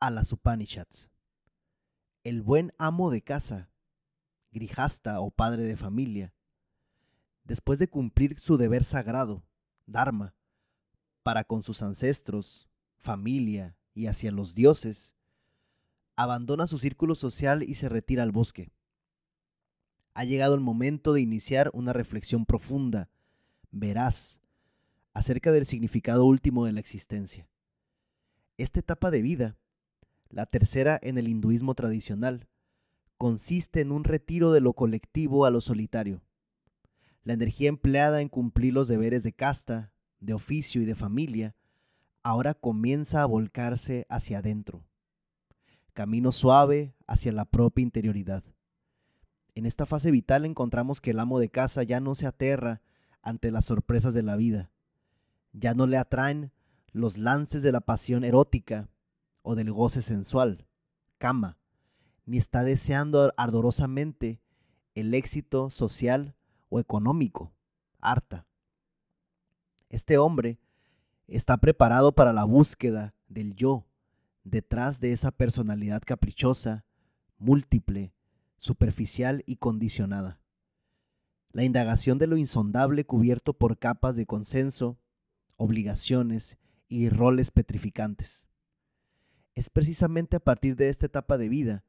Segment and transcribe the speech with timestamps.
[0.00, 1.10] A las Upanishads.
[2.22, 3.68] El buen amo de casa,
[4.52, 6.32] grijasta o padre de familia,
[7.42, 9.42] después de cumplir su deber sagrado,
[9.86, 10.36] Dharma,
[11.24, 15.16] para con sus ancestros, familia y hacia los dioses,
[16.14, 18.70] abandona su círculo social y se retira al bosque.
[20.14, 23.10] Ha llegado el momento de iniciar una reflexión profunda,
[23.72, 24.38] veraz,
[25.12, 27.48] acerca del significado último de la existencia.
[28.58, 29.56] Esta etapa de vida,
[30.30, 32.48] la tercera en el hinduismo tradicional,
[33.16, 36.22] consiste en un retiro de lo colectivo a lo solitario.
[37.24, 41.56] La energía empleada en cumplir los deberes de casta, de oficio y de familia,
[42.22, 44.84] ahora comienza a volcarse hacia adentro.
[45.92, 48.44] Camino suave hacia la propia interioridad.
[49.54, 52.82] En esta fase vital encontramos que el amo de casa ya no se aterra
[53.22, 54.70] ante las sorpresas de la vida.
[55.52, 56.52] Ya no le atraen
[56.92, 58.88] los lances de la pasión erótica
[59.48, 60.66] o del goce sensual,
[61.16, 61.56] cama,
[62.26, 64.42] ni está deseando ardorosamente
[64.94, 66.34] el éxito social
[66.68, 67.50] o económico,
[67.98, 68.46] harta.
[69.88, 70.58] Este hombre
[71.28, 73.86] está preparado para la búsqueda del yo
[74.44, 76.84] detrás de esa personalidad caprichosa,
[77.38, 78.12] múltiple,
[78.58, 80.42] superficial y condicionada.
[81.52, 84.98] La indagación de lo insondable cubierto por capas de consenso,
[85.56, 88.47] obligaciones y roles petrificantes.
[89.58, 91.82] Es precisamente a partir de esta etapa de vida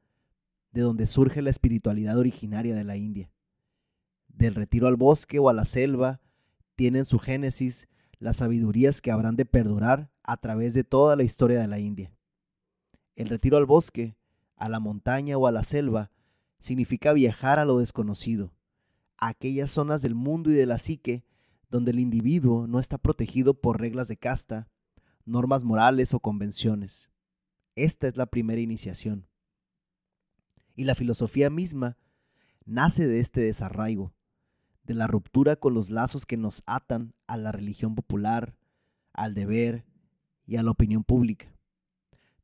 [0.72, 3.30] de donde surge la espiritualidad originaria de la India.
[4.26, 6.20] Del retiro al bosque o a la selva
[6.74, 7.86] tienen su génesis
[8.18, 12.12] las sabidurías que habrán de perdurar a través de toda la historia de la India.
[13.14, 14.16] El retiro al bosque,
[14.56, 16.10] a la montaña o a la selva
[16.58, 18.52] significa viajar a lo desconocido,
[19.16, 21.22] a aquellas zonas del mundo y de la psique
[21.70, 24.68] donde el individuo no está protegido por reglas de casta,
[25.24, 27.09] normas morales o convenciones.
[27.80, 29.26] Esta es la primera iniciación.
[30.76, 31.96] Y la filosofía misma
[32.66, 34.12] nace de este desarraigo,
[34.84, 38.54] de la ruptura con los lazos que nos atan a la religión popular,
[39.14, 39.86] al deber
[40.44, 41.54] y a la opinión pública.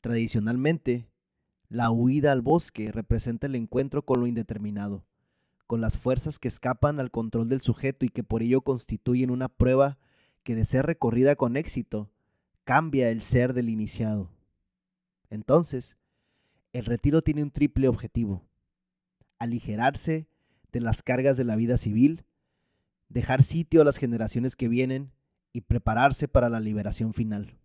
[0.01, 1.07] Tradicionalmente,
[1.69, 5.05] la huida al bosque representa el encuentro con lo indeterminado,
[5.67, 9.51] con las fuerzas que escapan al control del sujeto y que por ello constituyen una
[9.51, 9.99] prueba
[10.45, 12.11] que de ser recorrida con éxito,
[12.65, 14.35] cambia el ser del iniciado.
[15.31, 15.97] Entonces,
[16.73, 18.43] el retiro tiene un triple objetivo.
[19.39, 20.29] Aligerarse
[20.73, 22.25] de las cargas de la vida civil,
[23.09, 25.13] dejar sitio a las generaciones que vienen
[25.53, 27.59] y prepararse para la liberación final.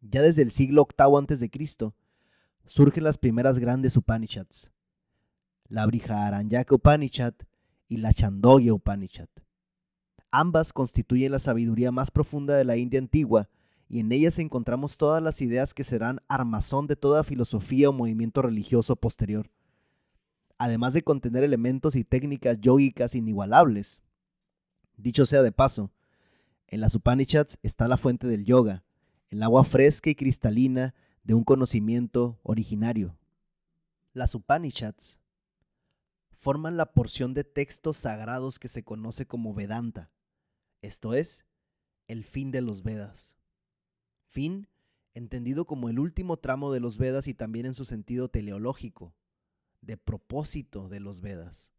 [0.00, 1.92] Ya desde el siglo VIII a.C.,
[2.66, 4.70] surgen las primeras grandes Upanishads,
[5.68, 7.34] la Brihadaranyaka Upanishad
[7.88, 9.28] y la Chandogya Upanishad.
[10.30, 13.48] Ambas constituyen la sabiduría más profunda de la India antigua
[13.88, 18.42] y en ellas encontramos todas las ideas que serán armazón de toda filosofía o movimiento
[18.42, 19.50] religioso posterior,
[20.58, 24.00] además de contener elementos y técnicas yógicas inigualables.
[24.96, 25.90] Dicho sea de paso,
[26.66, 28.84] en las Upanishads está la fuente del yoga,
[29.30, 33.16] el agua fresca y cristalina de un conocimiento originario.
[34.12, 35.18] Las Upanishads
[36.30, 40.10] forman la porción de textos sagrados que se conoce como Vedanta,
[40.82, 41.46] esto es,
[42.06, 43.37] el fin de los Vedas.
[44.28, 44.68] Fin
[45.14, 49.14] entendido como el último tramo de los Vedas y también en su sentido teleológico,
[49.80, 51.72] de propósito de los Vedas.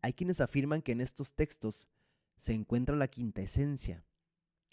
[0.00, 1.88] Hay quienes afirman que en estos textos
[2.36, 4.04] se encuentra la quinta esencia,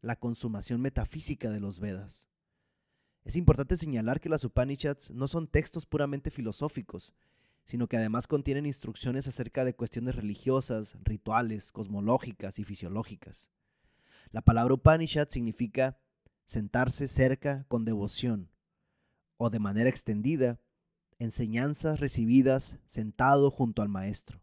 [0.02, 2.28] la consumación metafísica de los Vedas.
[3.24, 7.12] Es importante señalar que las Upanishads no son textos puramente filosóficos,
[7.64, 13.50] sino que además contienen instrucciones acerca de cuestiones religiosas, rituales, cosmológicas y fisiológicas.
[14.32, 15.98] La palabra Upanishad significa
[16.46, 18.50] sentarse cerca con devoción,
[19.38, 20.60] o de manera extendida,
[21.20, 24.42] enseñanzas recibidas sentado junto al maestro.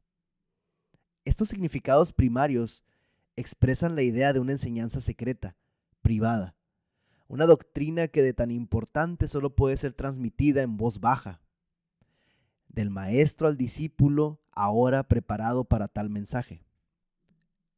[1.25, 2.85] Estos significados primarios
[3.37, 5.57] expresan la idea de una enseñanza secreta,
[6.01, 6.57] privada,
[7.29, 11.41] una doctrina que de tan importante solo puede ser transmitida en voz baja,
[12.69, 16.65] del maestro al discípulo ahora preparado para tal mensaje.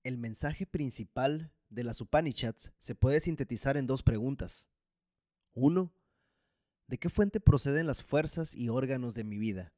[0.03, 4.67] El mensaje principal de las Upanishads se puede sintetizar en dos preguntas.
[5.53, 5.93] Uno,
[6.87, 9.73] ¿de qué fuente proceden las fuerzas y órganos de mi vida?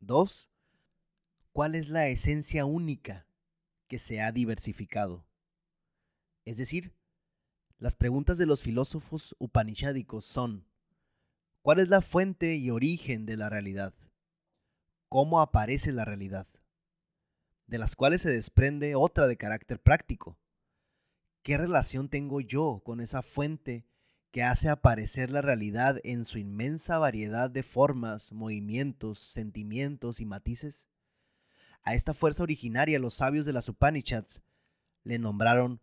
[0.00, 0.48] Dos,
[1.52, 3.26] ¿cuál es la esencia única
[3.86, 5.26] que se ha diversificado?
[6.44, 6.94] Es decir,
[7.78, 10.66] las preguntas de los filósofos upanishádicos son,
[11.62, 13.94] ¿cuál es la fuente y origen de la realidad?
[15.08, 16.48] ¿Cómo aparece la realidad?
[17.66, 20.38] De las cuales se desprende otra de carácter práctico.
[21.48, 23.86] ¿Qué relación tengo yo con esa fuente
[24.32, 30.86] que hace aparecer la realidad en su inmensa variedad de formas, movimientos, sentimientos y matices?
[31.84, 34.42] A esta fuerza originaria los sabios de las Upanishads
[35.04, 35.80] le nombraron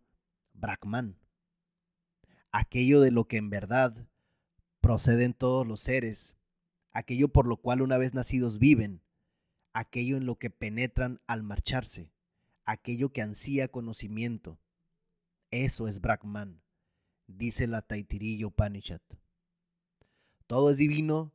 [0.52, 1.18] Brahman,
[2.52, 4.06] aquello de lo que en verdad
[4.80, 6.36] proceden todos los seres,
[6.92, 9.02] aquello por lo cual una vez nacidos viven,
[9.72, 12.12] aquello en lo que penetran al marcharse,
[12.66, 14.60] aquello que ansía conocimiento.
[15.50, 16.60] Eso es Brahman,
[17.26, 19.00] dice la Taitirillo Upanishad.
[20.46, 21.32] Todo es divino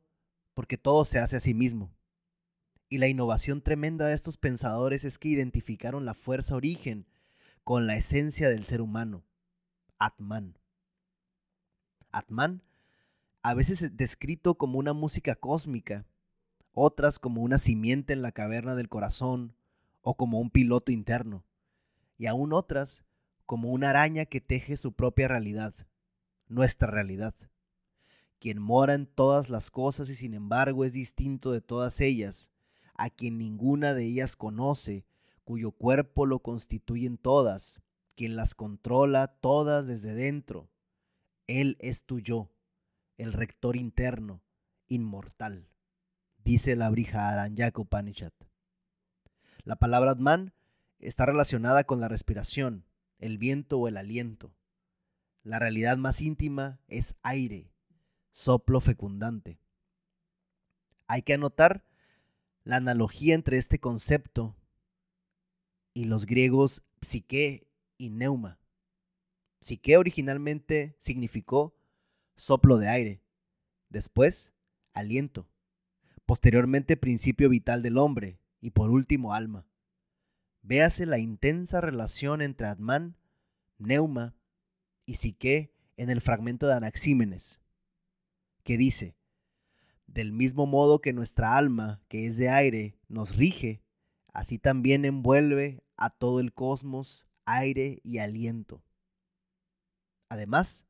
[0.54, 1.90] porque todo se hace a sí mismo.
[2.88, 7.06] Y la innovación tremenda de estos pensadores es que identificaron la fuerza origen
[7.64, 9.24] con la esencia del ser humano,
[9.98, 10.58] Atman.
[12.10, 12.62] Atman
[13.42, 16.04] a veces es descrito como una música cósmica,
[16.74, 19.54] otras como una simiente en la caverna del corazón
[20.02, 21.44] o como un piloto interno,
[22.18, 23.04] y aún otras
[23.52, 25.74] como una araña que teje su propia realidad,
[26.48, 27.34] nuestra realidad,
[28.38, 32.50] quien mora en todas las cosas y sin embargo es distinto de todas ellas,
[32.94, 35.04] a quien ninguna de ellas conoce,
[35.44, 37.82] cuyo cuerpo lo constituyen todas,
[38.16, 40.70] quien las controla todas desde dentro.
[41.46, 42.50] Él es tu yo,
[43.18, 44.40] el rector interno,
[44.88, 45.68] inmortal,
[46.42, 48.32] dice la Brija Aranyaka Upanishad.
[49.62, 50.54] La palabra Atman
[51.00, 52.86] está relacionada con la respiración,
[53.22, 54.52] el viento o el aliento.
[55.44, 57.72] La realidad más íntima es aire,
[58.32, 59.60] soplo fecundante.
[61.06, 61.84] Hay que anotar
[62.64, 64.56] la analogía entre este concepto
[65.94, 68.58] y los griegos psique y neuma.
[69.60, 71.76] Psique originalmente significó
[72.34, 73.22] soplo de aire,
[73.88, 74.52] después
[74.94, 75.48] aliento,
[76.26, 79.64] posteriormente principio vital del hombre y por último alma.
[80.62, 83.16] Véase la intensa relación entre Atman,
[83.78, 84.36] Neuma
[85.04, 87.60] y Psique en el fragmento de Anaxímenes,
[88.62, 89.16] que dice,
[90.06, 93.82] del mismo modo que nuestra alma, que es de aire, nos rige,
[94.32, 98.84] así también envuelve a todo el cosmos aire y aliento.
[100.28, 100.86] Además,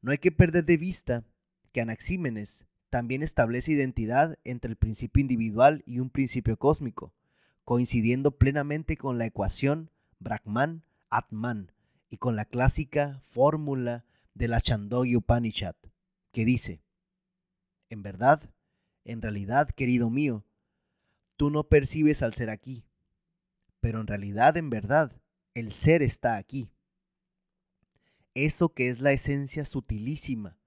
[0.00, 1.24] no hay que perder de vista
[1.72, 7.14] que Anaxímenes también establece identidad entre el principio individual y un principio cósmico,
[7.64, 11.72] coincidiendo plenamente con la ecuación Brahman-Atman
[12.10, 14.04] y con la clásica fórmula
[14.34, 15.76] de la Chandogya Upanishad,
[16.32, 16.82] que dice,
[17.90, 18.42] en verdad,
[19.04, 20.44] en realidad, querido mío,
[21.36, 22.84] tú no percibes al ser aquí,
[23.80, 25.12] pero en realidad, en verdad,
[25.54, 26.70] el ser está aquí
[28.34, 30.58] eso que es la esencia sutilísima.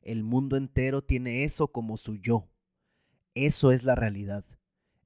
[0.00, 2.48] El mundo entero tiene eso como su yo.
[3.34, 4.44] Eso es la realidad.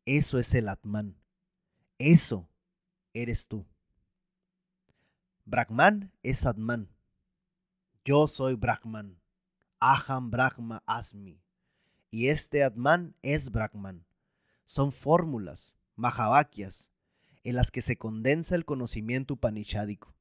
[0.04, 1.16] Eso es el Atman.
[1.98, 2.48] Eso
[3.14, 3.66] eres tú.
[5.46, 6.88] Brahman es Atman.
[8.04, 9.18] Yo soy Brahman.
[9.80, 11.40] Aham Brahma Asmi.
[12.10, 14.04] Y este Atman es Brahman.
[14.66, 16.90] Son fórmulas, Mahavakyas,
[17.44, 20.14] en las que se condensa el conocimiento upanishádico.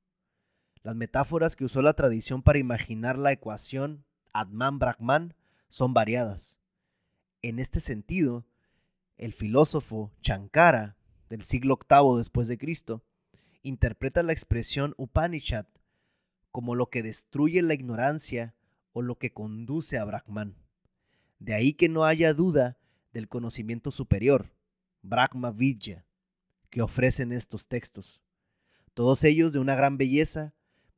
[0.83, 5.33] Las metáforas que usó la tradición para imaginar la ecuación Atman-Brahman
[5.67, 6.59] son variadas.
[7.41, 8.45] En este sentido,
[9.17, 10.95] el filósofo Chankara,
[11.35, 13.03] del siglo VIII después de Cristo,
[13.61, 15.65] interpreta la expresión Upanishad
[16.49, 18.55] como lo que destruye la ignorancia
[18.93, 20.55] o lo que conduce a Brahman.
[21.39, 22.77] De ahí que no haya duda
[23.11, 24.53] del conocimiento superior,
[25.01, 26.05] Brahma Vidya,
[26.69, 28.21] que ofrecen estos textos.
[28.93, 30.53] Todos ellos de una gran belleza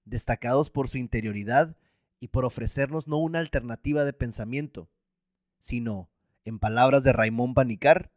[0.06, 1.76] destacados por su interioridad
[2.20, 4.88] y por ofrecernos no una alternativa de pensamiento,
[5.58, 6.12] sino,
[6.46, 8.12] en palabras de Raymond Panicar,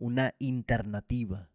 [0.00, 1.49] una internativa.